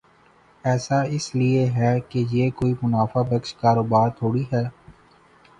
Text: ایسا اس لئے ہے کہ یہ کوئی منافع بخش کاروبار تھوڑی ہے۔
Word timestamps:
ایسا 0.63 1.01
اس 1.15 1.25
لئے 1.35 1.65
ہے 1.69 1.93
کہ 2.09 2.23
یہ 2.31 2.49
کوئی 2.55 2.73
منافع 2.81 3.21
بخش 3.29 3.53
کاروبار 3.55 4.09
تھوڑی 4.19 4.43
ہے۔ 4.53 4.63